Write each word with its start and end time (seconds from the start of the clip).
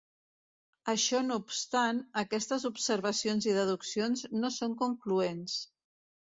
Això 0.93 1.19
no 1.25 1.35
obstant, 1.41 1.99
aquestes 2.21 2.65
observacions 2.71 3.49
i 3.51 3.53
deduccions 3.59 4.25
no 4.41 4.53
són 4.57 4.75
concloents. 4.83 5.61